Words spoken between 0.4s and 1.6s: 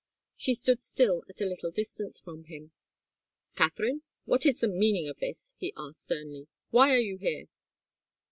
stood still at a